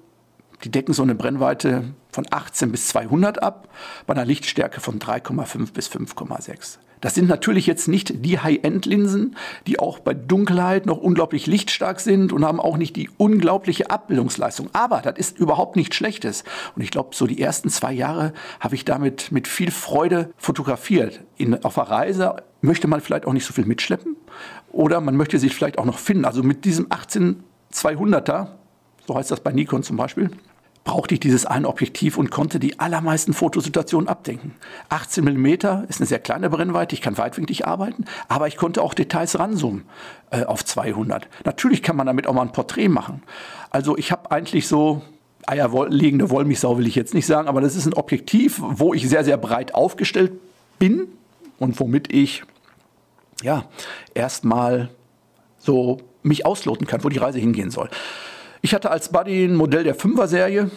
die 0.62 0.70
decken 0.70 0.92
so 0.92 1.02
eine 1.02 1.14
Brennweite 1.14 1.94
von 2.10 2.26
18 2.30 2.70
bis 2.70 2.88
200 2.88 3.42
ab, 3.42 3.68
bei 4.06 4.12
einer 4.12 4.26
Lichtstärke 4.26 4.82
von 4.82 4.98
3,5 4.98 5.72
bis 5.72 5.88
5,6. 5.88 6.76
Das 7.02 7.16
sind 7.16 7.28
natürlich 7.28 7.66
jetzt 7.66 7.88
nicht 7.88 8.24
die 8.24 8.38
High-End-Linsen, 8.38 9.36
die 9.66 9.80
auch 9.80 9.98
bei 9.98 10.14
Dunkelheit 10.14 10.86
noch 10.86 10.98
unglaublich 10.98 11.48
lichtstark 11.48 11.98
sind 11.98 12.32
und 12.32 12.44
haben 12.44 12.60
auch 12.60 12.76
nicht 12.76 12.94
die 12.94 13.10
unglaubliche 13.18 13.90
Abbildungsleistung. 13.90 14.70
Aber 14.72 15.02
das 15.02 15.18
ist 15.18 15.36
überhaupt 15.36 15.74
nichts 15.74 15.96
Schlechtes. 15.96 16.44
Und 16.76 16.82
ich 16.82 16.92
glaube, 16.92 17.10
so 17.14 17.26
die 17.26 17.40
ersten 17.40 17.70
zwei 17.70 17.92
Jahre 17.92 18.32
habe 18.60 18.76
ich 18.76 18.84
damit 18.84 19.32
mit 19.32 19.48
viel 19.48 19.72
Freude 19.72 20.30
fotografiert. 20.36 21.20
In, 21.36 21.64
auf 21.64 21.74
der 21.74 21.84
Reise 21.84 22.36
möchte 22.60 22.86
man 22.86 23.00
vielleicht 23.00 23.26
auch 23.26 23.32
nicht 23.32 23.46
so 23.46 23.52
viel 23.52 23.66
mitschleppen 23.66 24.14
oder 24.70 25.00
man 25.00 25.16
möchte 25.16 25.40
sich 25.40 25.56
vielleicht 25.56 25.78
auch 25.78 25.84
noch 25.84 25.98
finden. 25.98 26.24
Also 26.24 26.44
mit 26.44 26.64
diesem 26.64 26.86
18200er, 26.86 28.46
so 29.08 29.16
heißt 29.16 29.32
das 29.32 29.40
bei 29.40 29.50
Nikon 29.50 29.82
zum 29.82 29.96
Beispiel, 29.96 30.30
brauchte 30.84 31.14
ich 31.14 31.20
dieses 31.20 31.46
eine 31.46 31.68
Objektiv 31.68 32.18
und 32.18 32.30
konnte 32.30 32.58
die 32.58 32.80
allermeisten 32.80 33.34
Fotosituationen 33.34 34.08
abdenken. 34.08 34.54
18 34.88 35.24
mm 35.24 35.46
ist 35.88 36.00
eine 36.00 36.06
sehr 36.06 36.18
kleine 36.18 36.50
Brennweite, 36.50 36.94
ich 36.94 37.00
kann 37.00 37.16
weitwinklig 37.18 37.66
arbeiten, 37.66 38.04
aber 38.28 38.48
ich 38.48 38.56
konnte 38.56 38.82
auch 38.82 38.94
Details 38.94 39.38
ranzoomen 39.38 39.84
äh, 40.30 40.44
auf 40.44 40.64
200. 40.64 41.28
Natürlich 41.44 41.82
kann 41.82 41.96
man 41.96 42.06
damit 42.06 42.26
auch 42.26 42.34
mal 42.34 42.42
ein 42.42 42.52
Porträt 42.52 42.88
machen. 42.88 43.22
Also 43.70 43.96
ich 43.96 44.10
habe 44.10 44.30
eigentlich 44.30 44.66
so 44.66 45.02
eierlegende 45.46 46.30
Wollmilchsau 46.30 46.78
will 46.78 46.86
ich 46.86 46.94
jetzt 46.94 47.14
nicht 47.14 47.26
sagen, 47.26 47.48
aber 47.48 47.60
das 47.60 47.76
ist 47.76 47.86
ein 47.86 47.94
Objektiv, 47.94 48.60
wo 48.60 48.94
ich 48.94 49.08
sehr, 49.08 49.24
sehr 49.24 49.36
breit 49.36 49.74
aufgestellt 49.74 50.32
bin 50.78 51.08
und 51.58 51.78
womit 51.80 52.12
ich 52.12 52.42
ja 53.42 53.64
erstmal 54.14 54.90
so 55.58 56.00
mich 56.22 56.46
ausloten 56.46 56.86
kann, 56.86 57.02
wo 57.04 57.08
die 57.08 57.18
Reise 57.18 57.38
hingehen 57.38 57.70
soll. 57.70 57.88
Ich 58.64 58.74
hatte 58.74 58.90
als 58.92 59.10
Buddy 59.10 59.44
ein 59.44 59.56
Modell 59.56 59.82
der 59.82 59.96
5er 59.96 60.28
Serie, 60.28 60.70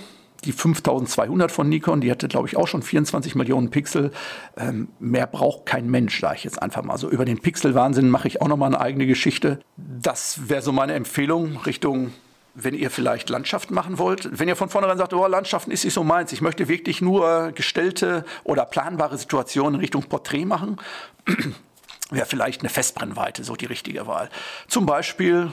die 0.43 0.51
5200 0.51 1.51
von 1.51 1.69
Nikon, 1.69 2.01
die 2.01 2.09
hatte, 2.09 2.27
glaube 2.27 2.47
ich, 2.47 2.57
auch 2.57 2.67
schon 2.67 2.81
24 2.81 3.35
Millionen 3.35 3.69
Pixel. 3.69 4.11
Ähm, 4.57 4.89
mehr 4.99 5.27
braucht 5.27 5.67
kein 5.67 5.89
Mensch, 5.89 6.19
sage 6.19 6.37
ich 6.37 6.43
jetzt 6.43 6.61
einfach 6.61 6.83
mal. 6.83 6.97
So 6.97 7.09
über 7.09 7.25
den 7.25 7.39
Pixelwahnsinn 7.39 8.09
mache 8.09 8.27
ich 8.27 8.41
auch 8.41 8.47
noch 8.47 8.57
mal 8.57 8.65
eine 8.65 8.81
eigene 8.81 9.05
Geschichte. 9.05 9.59
Das 9.77 10.49
wäre 10.49 10.63
so 10.63 10.71
meine 10.71 10.93
Empfehlung 10.93 11.57
Richtung 11.57 12.11
wenn 12.57 12.73
ihr 12.73 12.89
vielleicht 12.89 13.29
Landschaften 13.29 13.73
machen 13.73 13.97
wollt, 13.97 14.39
wenn 14.39 14.47
ihr 14.47 14.55
von 14.55 14.69
vornherein 14.69 14.97
sagt, 14.97 15.13
oh, 15.13 15.27
Landschaften 15.27 15.71
ist 15.71 15.83
nicht 15.83 15.93
so 15.93 16.05
meins, 16.05 16.31
ich 16.31 16.39
möchte 16.39 16.69
wirklich 16.69 17.01
nur 17.01 17.51
gestellte 17.51 18.23
oder 18.45 18.65
planbare 18.65 19.17
Situationen 19.17 19.75
in 19.75 19.79
Richtung 19.81 20.03
Porträt 20.03 20.45
machen, 20.45 20.77
wäre 22.11 22.25
vielleicht 22.25 22.61
eine 22.61 22.69
Festbrennweite 22.69 23.43
so 23.43 23.57
die 23.57 23.65
richtige 23.65 24.07
Wahl. 24.07 24.29
Zum 24.69 24.85
Beispiel 24.85 25.51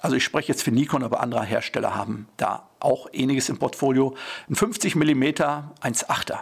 also 0.00 0.16
ich 0.16 0.24
spreche 0.24 0.48
jetzt 0.48 0.62
für 0.62 0.70
Nikon, 0.70 1.02
aber 1.02 1.20
andere 1.20 1.44
Hersteller 1.44 1.94
haben 1.94 2.28
da 2.36 2.68
auch 2.80 3.08
ähnliches 3.12 3.48
im 3.48 3.58
Portfolio. 3.58 4.16
Ein 4.48 4.54
50 4.54 4.96
mm 4.96 5.22
1.8er. 5.22 6.40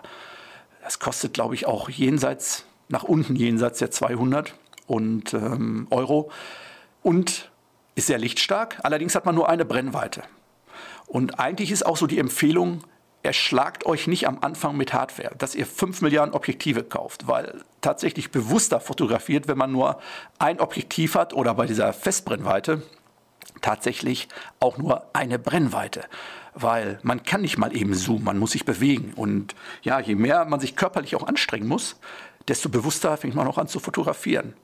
Das 0.82 0.98
kostet, 0.98 1.34
glaube 1.34 1.54
ich, 1.54 1.66
auch 1.66 1.88
jenseits, 1.88 2.64
nach 2.88 3.02
unten 3.02 3.36
jenseits 3.36 3.80
der 3.80 3.90
200 3.90 4.54
und, 4.86 5.34
ähm, 5.34 5.86
Euro. 5.90 6.30
Und 7.02 7.50
ist 7.94 8.06
sehr 8.06 8.18
lichtstark. 8.18 8.78
Allerdings 8.82 9.14
hat 9.14 9.26
man 9.26 9.34
nur 9.34 9.48
eine 9.48 9.64
Brennweite. 9.64 10.22
Und 11.06 11.40
eigentlich 11.40 11.72
ist 11.72 11.84
auch 11.84 11.96
so 11.96 12.06
die 12.06 12.18
Empfehlung, 12.18 12.84
erschlagt 13.22 13.86
euch 13.86 14.06
nicht 14.06 14.28
am 14.28 14.38
Anfang 14.40 14.76
mit 14.76 14.92
Hardware, 14.92 15.34
dass 15.36 15.54
ihr 15.54 15.66
5 15.66 16.02
Milliarden 16.02 16.34
Objektive 16.34 16.84
kauft, 16.84 17.26
weil 17.26 17.62
tatsächlich 17.80 18.30
bewusster 18.30 18.78
fotografiert, 18.78 19.48
wenn 19.48 19.58
man 19.58 19.72
nur 19.72 19.98
ein 20.38 20.60
Objektiv 20.60 21.16
hat 21.16 21.34
oder 21.34 21.54
bei 21.54 21.66
dieser 21.66 21.92
Festbrennweite 21.92 22.82
tatsächlich 23.60 24.28
auch 24.60 24.78
nur 24.78 25.04
eine 25.14 25.38
Brennweite, 25.38 26.04
weil 26.54 26.98
man 27.02 27.22
kann 27.22 27.40
nicht 27.40 27.58
mal 27.58 27.74
eben 27.76 27.94
zoomen, 27.94 28.24
man 28.24 28.38
muss 28.38 28.52
sich 28.52 28.64
bewegen 28.64 29.12
und 29.14 29.54
ja, 29.82 30.00
je 30.00 30.14
mehr 30.14 30.44
man 30.44 30.60
sich 30.60 30.76
körperlich 30.76 31.16
auch 31.16 31.26
anstrengen 31.26 31.66
muss, 31.66 31.96
desto 32.46 32.68
bewusster 32.68 33.16
fängt 33.16 33.34
man 33.34 33.46
auch 33.46 33.58
an 33.58 33.68
zu 33.68 33.80
fotografieren. 33.80 34.54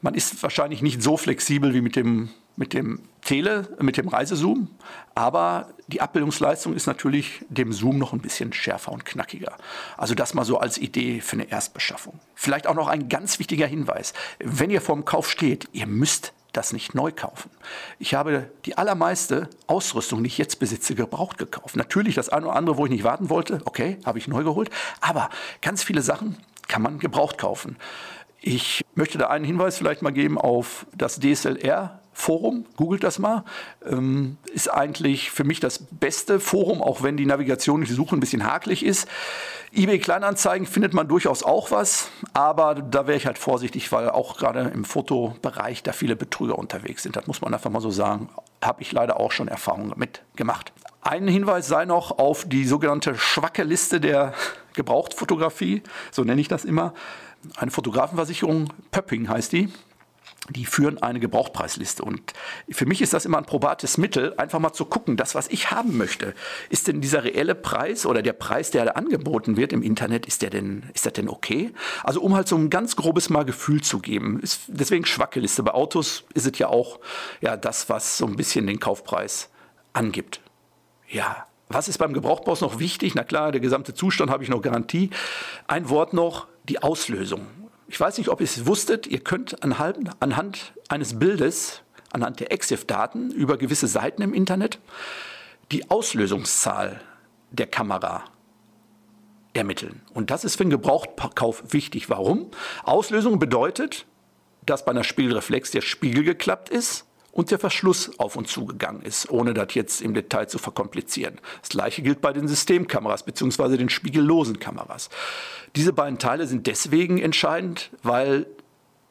Man 0.00 0.14
ist 0.14 0.42
wahrscheinlich 0.42 0.82
nicht 0.82 1.02
so 1.02 1.16
flexibel 1.16 1.74
wie 1.74 1.80
mit 1.80 1.94
dem, 1.94 2.30
mit 2.56 2.72
dem 2.72 3.02
Tele, 3.24 3.68
mit 3.80 3.96
dem 3.96 4.08
Reisezoom, 4.08 4.68
aber 5.14 5.68
die 5.86 6.00
Abbildungsleistung 6.00 6.74
ist 6.74 6.86
natürlich 6.86 7.44
dem 7.48 7.72
Zoom 7.72 7.98
noch 7.98 8.12
ein 8.12 8.20
bisschen 8.20 8.52
schärfer 8.52 8.90
und 8.90 9.04
knackiger. 9.04 9.56
Also 9.96 10.14
das 10.14 10.34
mal 10.34 10.44
so 10.44 10.58
als 10.58 10.76
Idee 10.78 11.20
für 11.20 11.34
eine 11.34 11.50
Erstbeschaffung. 11.50 12.18
Vielleicht 12.34 12.66
auch 12.66 12.74
noch 12.74 12.88
ein 12.88 13.08
ganz 13.08 13.38
wichtiger 13.38 13.66
Hinweis. 13.66 14.12
Wenn 14.40 14.70
ihr 14.70 14.80
vorm 14.80 15.04
Kauf 15.04 15.30
steht, 15.30 15.68
ihr 15.72 15.86
müsst 15.86 16.32
das 16.52 16.72
nicht 16.72 16.94
neu 16.94 17.12
kaufen. 17.12 17.50
Ich 17.98 18.14
habe 18.14 18.50
die 18.64 18.76
allermeiste 18.76 19.48
Ausrüstung, 19.66 20.22
die 20.22 20.28
ich 20.28 20.38
jetzt 20.38 20.58
besitze, 20.58 20.94
gebraucht 20.94 21.38
gekauft. 21.38 21.76
Natürlich 21.76 22.14
das 22.14 22.28
eine 22.28 22.46
oder 22.46 22.56
andere, 22.56 22.76
wo 22.76 22.84
ich 22.84 22.90
nicht 22.90 23.04
warten 23.04 23.30
wollte, 23.30 23.60
okay, 23.64 23.98
habe 24.04 24.18
ich 24.18 24.28
neu 24.28 24.44
geholt. 24.44 24.70
Aber 25.00 25.30
ganz 25.62 25.82
viele 25.82 26.02
Sachen 26.02 26.36
kann 26.68 26.82
man 26.82 26.98
gebraucht 26.98 27.38
kaufen. 27.38 27.76
Ich 28.40 28.84
möchte 28.94 29.18
da 29.18 29.28
einen 29.28 29.44
Hinweis 29.44 29.78
vielleicht 29.78 30.02
mal 30.02 30.10
geben 30.10 30.36
auf 30.36 30.86
das 30.94 31.20
DSLR 31.20 32.01
Forum, 32.12 32.66
googelt 32.76 33.04
das 33.04 33.18
mal, 33.18 33.44
ähm, 33.88 34.36
ist 34.52 34.68
eigentlich 34.68 35.30
für 35.30 35.44
mich 35.44 35.60
das 35.60 35.78
beste 35.90 36.40
Forum, 36.40 36.82
auch 36.82 37.02
wenn 37.02 37.16
die 37.16 37.26
Navigation, 37.26 37.82
die 37.82 37.92
Suche 37.92 38.16
ein 38.16 38.20
bisschen 38.20 38.44
hakelig 38.44 38.84
ist. 38.84 39.08
eBay 39.72 39.98
Kleinanzeigen 39.98 40.66
findet 40.66 40.92
man 40.92 41.08
durchaus 41.08 41.42
auch 41.42 41.70
was, 41.70 42.10
aber 42.34 42.74
da 42.74 43.06
wäre 43.06 43.16
ich 43.16 43.26
halt 43.26 43.38
vorsichtig, 43.38 43.90
weil 43.90 44.10
auch 44.10 44.36
gerade 44.36 44.70
im 44.74 44.84
Fotobereich 44.84 45.82
da 45.82 45.92
viele 45.92 46.14
Betrüger 46.14 46.58
unterwegs 46.58 47.02
sind. 47.02 47.16
Das 47.16 47.26
muss 47.26 47.40
man 47.40 47.54
einfach 47.54 47.70
mal 47.70 47.80
so 47.80 47.90
sagen. 47.90 48.28
Habe 48.62 48.82
ich 48.82 48.92
leider 48.92 49.18
auch 49.18 49.32
schon 49.32 49.48
Erfahrungen 49.48 49.88
damit 49.88 50.22
gemacht. 50.36 50.72
Ein 51.00 51.26
Hinweis 51.26 51.66
sei 51.66 51.84
noch 51.84 52.18
auf 52.18 52.44
die 52.44 52.64
sogenannte 52.64 53.16
schwacke 53.16 53.64
Liste 53.64 54.00
der 54.00 54.34
Gebrauchtfotografie, 54.74 55.82
so 56.10 56.22
nenne 56.22 56.40
ich 56.40 56.48
das 56.48 56.64
immer. 56.64 56.94
Eine 57.56 57.72
Fotografenversicherung, 57.72 58.68
Pöpping 58.92 59.28
heißt 59.28 59.52
die, 59.52 59.68
die 60.50 60.66
führen 60.66 61.00
eine 61.00 61.20
Gebrauchpreisliste. 61.20 62.04
Und 62.04 62.32
für 62.68 62.84
mich 62.86 63.00
ist 63.00 63.12
das 63.12 63.24
immer 63.24 63.38
ein 63.38 63.46
probates 63.46 63.96
Mittel, 63.96 64.34
einfach 64.38 64.58
mal 64.58 64.72
zu 64.72 64.84
gucken, 64.84 65.16
das, 65.16 65.34
was 65.34 65.48
ich 65.48 65.70
haben 65.70 65.96
möchte, 65.96 66.34
ist 66.68 66.88
denn 66.88 67.00
dieser 67.00 67.22
reelle 67.22 67.54
Preis 67.54 68.06
oder 68.06 68.22
der 68.22 68.32
Preis, 68.32 68.72
der 68.72 68.84
da 68.84 68.90
angeboten 68.92 69.56
wird 69.56 69.72
im 69.72 69.82
Internet, 69.82 70.26
ist 70.26 70.42
der 70.42 70.50
denn, 70.50 70.90
ist 70.94 71.06
das 71.06 71.12
denn 71.12 71.28
okay? 71.28 71.72
Also 72.02 72.20
um 72.20 72.34
halt 72.34 72.48
so 72.48 72.56
ein 72.56 72.70
ganz 72.70 72.96
grobes 72.96 73.30
Mal 73.30 73.44
Gefühl 73.44 73.82
zu 73.82 74.00
geben. 74.00 74.40
Ist 74.40 74.62
deswegen 74.66 75.06
schwacke 75.06 75.38
Liste. 75.38 75.62
Bei 75.62 75.74
Autos 75.74 76.24
ist 76.34 76.46
es 76.46 76.58
ja 76.58 76.68
auch 76.68 76.98
ja, 77.40 77.56
das, 77.56 77.88
was 77.88 78.18
so 78.18 78.26
ein 78.26 78.36
bisschen 78.36 78.66
den 78.66 78.80
Kaufpreis 78.80 79.48
angibt. 79.92 80.40
Ja, 81.08 81.46
was 81.68 81.88
ist 81.88 81.98
beim 81.98 82.12
Gebrauchbaus 82.12 82.60
noch 82.60 82.78
wichtig? 82.78 83.14
Na 83.14 83.22
klar, 83.22 83.52
der 83.52 83.60
gesamte 83.60 83.94
Zustand 83.94 84.30
habe 84.30 84.42
ich 84.42 84.50
noch 84.50 84.60
Garantie. 84.60 85.10
Ein 85.68 85.88
Wort 85.88 86.12
noch, 86.12 86.48
die 86.64 86.82
Auslösung. 86.82 87.46
Ich 87.92 88.00
weiß 88.00 88.16
nicht, 88.16 88.30
ob 88.30 88.40
ihr 88.40 88.46
es 88.46 88.64
wusstet, 88.64 89.06
ihr 89.06 89.20
könnt 89.20 89.62
anhand, 89.62 90.72
eines 90.88 91.18
Bildes, 91.18 91.82
anhand 92.10 92.40
der 92.40 92.50
EXIF-Daten 92.50 93.30
über 93.30 93.58
gewisse 93.58 93.86
Seiten 93.86 94.22
im 94.22 94.32
Internet 94.32 94.78
die 95.72 95.90
Auslösungszahl 95.90 97.02
der 97.50 97.66
Kamera 97.66 98.24
ermitteln. 99.52 100.00
Und 100.14 100.30
das 100.30 100.42
ist 100.44 100.56
für 100.56 100.64
den 100.64 100.70
Gebrauchkauf 100.70 101.74
wichtig. 101.74 102.08
Warum? 102.08 102.50
Auslösung 102.82 103.38
bedeutet, 103.38 104.06
dass 104.64 104.86
bei 104.86 104.92
einer 104.92 105.04
Spiegelreflex 105.04 105.70
der 105.70 105.82
Spiegel 105.82 106.24
geklappt 106.24 106.70
ist 106.70 107.04
und 107.32 107.50
der 107.50 107.58
Verschluss 107.58 108.18
auf 108.18 108.36
und 108.36 108.46
zugegangen 108.46 109.02
ist, 109.02 109.30
ohne 109.30 109.54
das 109.54 109.74
jetzt 109.74 110.02
im 110.02 110.14
Detail 110.14 110.46
zu 110.46 110.58
verkomplizieren. 110.58 111.40
Das 111.60 111.70
gleiche 111.70 112.02
gilt 112.02 112.20
bei 112.20 112.32
den 112.32 112.46
Systemkameras 112.46 113.24
bzw. 113.24 113.78
den 113.78 113.88
spiegellosen 113.88 114.60
Kameras. 114.60 115.08
Diese 115.74 115.92
beiden 115.92 116.18
Teile 116.18 116.46
sind 116.46 116.66
deswegen 116.66 117.18
entscheidend, 117.18 117.90
weil 118.02 118.46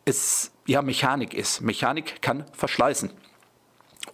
es 0.05 0.51
ja 0.67 0.81
Mechanik 0.81 1.33
ist. 1.33 1.61
Mechanik 1.61 2.21
kann 2.21 2.45
verschleißen. 2.53 3.09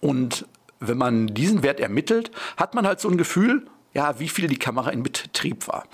Und 0.00 0.46
wenn 0.80 0.98
man 0.98 1.28
diesen 1.28 1.62
Wert 1.62 1.80
ermittelt, 1.80 2.30
hat 2.56 2.74
man 2.74 2.86
halt 2.86 3.00
so 3.00 3.08
ein 3.08 3.18
Gefühl, 3.18 3.66
ja, 3.98 4.20
wie 4.20 4.28
viel 4.28 4.46
die 4.46 4.60
Kamera 4.60 4.90
in 4.90 5.02
Betrieb 5.02 5.66
war. 5.66 5.88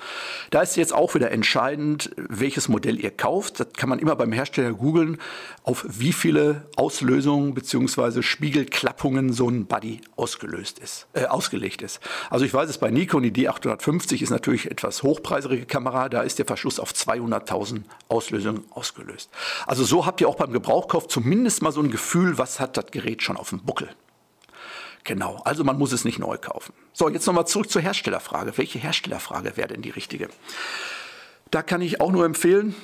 Da 0.50 0.61
ist 0.61 0.76
jetzt 0.76 0.92
auch 0.92 1.14
wieder 1.14 1.30
entscheidend, 1.30 2.11
welches 2.16 2.68
Modell 2.68 3.02
ihr 3.02 3.11
kauft. 3.11 3.61
Das 3.61 3.68
kann 3.78 3.88
man 3.88 3.99
immer 3.99 4.14
beim 4.14 4.30
Hersteller 4.30 4.75
googeln, 4.75 5.16
auf 5.62 5.87
wie 5.88 6.12
viele 6.12 6.68
Auslösungen 6.76 7.54
bzw. 7.54 8.20
Spiegelklappungen 8.20 9.32
so 9.32 9.49
ein 9.49 9.64
Buddy 9.64 10.02
ausgelöst 10.16 10.80
ist, 10.80 11.06
äh, 11.14 11.25
ausgelegt 11.25 11.80
ist. 11.80 11.99
Also 12.28 12.44
ich 12.44 12.52
weiß 12.52 12.68
es 12.68 12.76
bei 12.76 12.90
Nikon, 12.90 13.23
die 13.23 13.32
D850 13.32 14.20
ist 14.20 14.28
natürlich 14.28 14.70
etwas 14.70 15.02
hochpreisige 15.02 15.64
Kamera, 15.64 16.11
da 16.11 16.20
ist 16.20 16.38
der 16.38 16.44
Verschluss 16.44 16.78
auf 16.78 16.92
200.000 16.92 17.84
Auslösungen 18.08 18.64
ausgelöst. 18.68 19.30
Also 19.66 19.82
so 19.82 20.04
habt 20.04 20.20
ihr 20.20 20.28
auch 20.28 20.37
beim 20.37 20.52
Gebrauchkauf 20.52 21.08
zumindest 21.08 21.62
mal 21.62 21.73
so 21.73 21.80
ein 21.80 21.90
Gefühl, 21.90 22.37
was 22.37 22.61
hat 22.61 22.76
das 22.76 22.90
Gerät 22.90 23.23
schon 23.23 23.38
auf 23.38 23.49
dem 23.49 23.61
Buckel. 23.61 23.88
Genau, 25.04 25.40
also 25.44 25.64
man 25.64 25.78
muss 25.78 25.92
es 25.92 26.04
nicht 26.04 26.18
neu 26.18 26.38
kaufen. 26.38 26.73
So, 26.94 27.08
jetzt 27.11 27.26
nochmal 27.26 27.46
zurück 27.46 27.70
zur 27.70 27.82
Herstellerfrage. 27.82 28.56
Welche 28.56 28.78
Herstellerfrage 28.78 29.56
wäre 29.56 29.68
denn 29.68 29.82
die 29.82 29.90
richtige? 29.90 30.28
Da 31.50 31.62
kann 31.62 31.82
ich 31.82 32.00
auch 32.00 32.11
nur 32.11 32.25
empfehlen, 32.25 32.75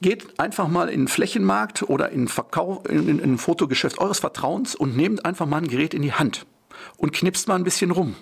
geht 0.00 0.40
einfach 0.40 0.66
mal 0.66 0.88
in 0.88 1.02
den 1.02 1.08
Flächenmarkt 1.08 1.82
oder 1.82 2.08
in, 2.10 2.26
Verkauf, 2.26 2.88
in, 2.88 3.08
in, 3.08 3.18
in 3.18 3.34
ein 3.34 3.38
Fotogeschäft 3.38 3.98
eures 3.98 4.20
Vertrauens 4.20 4.74
und 4.74 4.96
nehmt 4.96 5.26
einfach 5.26 5.46
mal 5.46 5.58
ein 5.58 5.68
Gerät 5.68 5.92
in 5.92 6.02
die 6.02 6.14
Hand 6.14 6.46
und 6.96 7.12
knipst 7.12 7.48
mal 7.48 7.56
ein 7.56 7.64
bisschen 7.64 7.90
rum. 7.90 8.16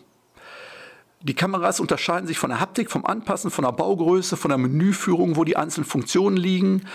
Die 1.23 1.35
Kameras 1.35 1.81
unterscheiden 1.81 2.27
sich 2.27 2.39
von 2.39 2.51
der 2.51 2.61
Haptik, 2.61 2.91
vom 2.91 3.07
Anpassen, 3.07 3.51
von 3.51 3.65
der 3.65 3.73
Baugröße, 3.73 4.37
von 4.37 4.49
der 4.49 4.59
Menüführung, 4.59 5.37
wo 5.37 5.45
die 5.45 5.57
einzelnen 5.57 5.87
Funktionen 5.87 6.37
liegen. 6.37 6.87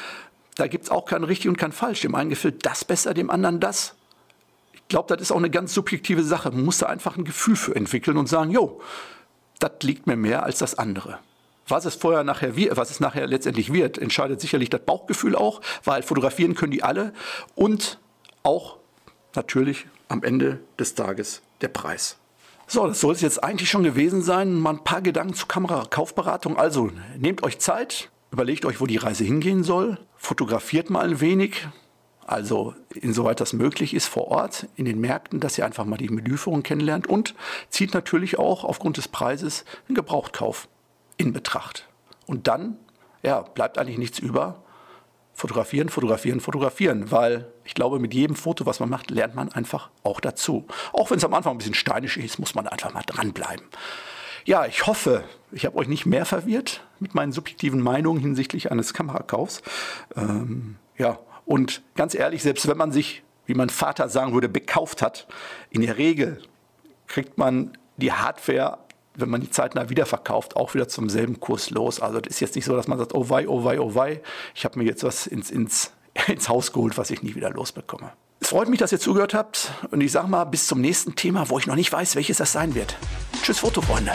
Da 0.55 0.67
gibt 0.67 0.83
es 0.83 0.91
auch 0.91 1.05
kein 1.05 1.23
richtig 1.23 1.49
und 1.49 1.57
kein 1.57 1.71
falsch. 1.71 2.01
Dem 2.01 2.13
einen 2.13 2.29
gefällt 2.29 2.65
das 2.65 2.85
besser, 2.85 3.13
dem 3.13 3.29
anderen 3.29 3.59
das 3.59 3.95
glaube, 4.91 5.13
das 5.13 5.21
ist 5.21 5.31
auch 5.31 5.37
eine 5.37 5.49
ganz 5.49 5.73
subjektive 5.73 6.23
Sache. 6.23 6.51
Man 6.51 6.63
muss 6.63 6.77
da 6.77 6.85
einfach 6.85 7.17
ein 7.17 7.25
Gefühl 7.25 7.55
für 7.55 7.75
entwickeln 7.75 8.17
und 8.17 8.27
sagen, 8.27 8.51
jo, 8.51 8.79
das 9.59 9.71
liegt 9.81 10.05
mir 10.07 10.15
mehr 10.15 10.43
als 10.43 10.59
das 10.59 10.77
andere. 10.77 11.19
Was 11.67 11.85
es 11.85 11.95
vorher 11.95 12.23
nachher 12.23 12.55
wird, 12.55 12.77
was 12.77 12.91
es 12.91 12.99
nachher 12.99 13.27
letztendlich 13.27 13.71
wird, 13.73 13.97
entscheidet 13.97 14.41
sicherlich 14.41 14.69
das 14.69 14.81
Bauchgefühl 14.81 15.35
auch, 15.35 15.61
weil 15.83 16.03
fotografieren 16.03 16.55
können 16.55 16.71
die 16.71 16.83
alle 16.83 17.13
und 17.55 17.99
auch 18.43 18.77
natürlich 19.35 19.87
am 20.09 20.23
Ende 20.23 20.59
des 20.77 20.95
Tages 20.95 21.41
der 21.61 21.69
Preis. 21.69 22.17
So, 22.67 22.87
das 22.87 22.99
soll 22.99 23.13
es 23.13 23.21
jetzt 23.21 23.43
eigentlich 23.43 23.69
schon 23.69 23.83
gewesen 23.83 24.21
sein. 24.21 24.59
Mal 24.59 24.71
ein 24.71 24.83
paar 24.83 25.01
Gedanken 25.01 25.33
zur 25.33 25.47
Kamerakaufberatung. 25.47 26.57
Also 26.57 26.89
nehmt 27.17 27.43
euch 27.43 27.59
Zeit, 27.59 28.09
überlegt 28.31 28.65
euch, 28.65 28.81
wo 28.81 28.85
die 28.85 28.97
Reise 28.97 29.23
hingehen 29.23 29.63
soll, 29.63 29.97
fotografiert 30.17 30.89
mal 30.89 31.07
ein 31.07 31.21
wenig, 31.21 31.67
also 32.25 32.75
insoweit 32.93 33.39
das 33.39 33.53
möglich 33.53 33.93
ist 33.93 34.07
vor 34.07 34.27
Ort 34.29 34.67
in 34.75 34.85
den 34.85 34.99
Märkten, 34.99 35.39
dass 35.39 35.57
ihr 35.57 35.65
einfach 35.65 35.85
mal 35.85 35.97
die 35.97 36.09
Menüführung 36.09 36.63
kennenlernt 36.63 37.07
und 37.07 37.35
zieht 37.69 37.93
natürlich 37.93 38.37
auch 38.39 38.63
aufgrund 38.63 38.97
des 38.97 39.07
Preises 39.07 39.65
einen 39.87 39.95
Gebrauchtkauf 39.95 40.67
in 41.17 41.33
Betracht. 41.33 41.87
Und 42.27 42.47
dann 42.47 42.77
ja, 43.23 43.41
bleibt 43.41 43.77
eigentlich 43.77 43.97
nichts 43.97 44.19
über, 44.19 44.63
fotografieren, 45.33 45.89
fotografieren, 45.89 46.39
fotografieren, 46.39 47.11
weil 47.11 47.51
ich 47.63 47.73
glaube, 47.73 47.99
mit 47.99 48.13
jedem 48.13 48.35
Foto, 48.35 48.65
was 48.65 48.79
man 48.79 48.89
macht, 48.89 49.09
lernt 49.09 49.35
man 49.35 49.51
einfach 49.51 49.89
auch 50.03 50.19
dazu. 50.19 50.65
Auch 50.93 51.09
wenn 51.09 51.17
es 51.17 51.25
am 51.25 51.33
Anfang 51.33 51.55
ein 51.55 51.57
bisschen 51.57 51.73
steinisch 51.73 52.17
ist, 52.17 52.39
muss 52.39 52.55
man 52.55 52.67
einfach 52.67 52.93
mal 52.93 53.03
dranbleiben. 53.05 53.65
Ja, 54.45 54.65
ich 54.65 54.87
hoffe, 54.87 55.23
ich 55.51 55.65
habe 55.65 55.77
euch 55.77 55.87
nicht 55.87 56.05
mehr 56.05 56.25
verwirrt 56.25 56.83
mit 56.99 57.15
meinen 57.15 57.31
subjektiven 57.31 57.81
Meinungen 57.81 58.19
hinsichtlich 58.19 58.71
eines 58.71 58.93
Kamerakaufs. 58.93 59.61
Ähm, 60.15 60.77
ja, 60.97 61.19
und 61.51 61.81
ganz 61.95 62.15
ehrlich, 62.15 62.43
selbst 62.43 62.65
wenn 62.69 62.77
man 62.77 62.93
sich, 62.93 63.23
wie 63.45 63.55
mein 63.55 63.69
Vater 63.69 64.07
sagen 64.07 64.33
würde, 64.33 64.47
bekauft 64.47 65.01
hat, 65.01 65.27
in 65.69 65.81
der 65.81 65.97
Regel 65.97 66.41
kriegt 67.07 67.37
man 67.37 67.77
die 67.97 68.13
Hardware 68.13 68.77
wenn 69.13 69.29
man 69.29 69.41
die 69.41 69.49
zeitnah 69.49 69.89
wiederverkauft, 69.89 70.55
auch 70.55 70.73
wieder 70.73 70.87
zum 70.87 71.09
selben 71.09 71.41
Kurs 71.41 71.69
los. 71.69 71.99
Also 71.99 72.21
das 72.21 72.35
ist 72.35 72.39
jetzt 72.39 72.55
nicht 72.55 72.63
so, 72.63 72.73
dass 72.77 72.87
man 72.87 72.97
sagt, 72.97 73.13
oh 73.13 73.29
wei, 73.29 73.45
oh 73.45 73.65
wei, 73.65 73.77
oh 73.77 73.93
wei, 73.93 74.21
ich 74.55 74.63
habe 74.63 74.79
mir 74.79 74.85
jetzt 74.85 75.03
was 75.03 75.27
ins, 75.27 75.51
ins, 75.51 75.91
ins 76.27 76.47
Haus 76.47 76.71
geholt, 76.71 76.97
was 76.97 77.11
ich 77.11 77.21
nie 77.21 77.35
wieder 77.35 77.49
losbekomme. 77.49 78.13
Es 78.39 78.47
freut 78.47 78.69
mich, 78.69 78.79
dass 78.79 78.93
ihr 78.93 79.01
zugehört 79.01 79.33
habt 79.33 79.73
und 79.91 79.99
ich 79.99 80.13
sage 80.13 80.29
mal 80.29 80.45
bis 80.45 80.65
zum 80.65 80.79
nächsten 80.79 81.15
Thema, 81.15 81.49
wo 81.49 81.59
ich 81.59 81.67
noch 81.67 81.75
nicht 81.75 81.91
weiß, 81.91 82.15
welches 82.15 82.37
das 82.37 82.53
sein 82.53 82.73
wird. 82.73 82.95
Tschüss, 83.43 83.59
Fotofreunde. 83.59 84.13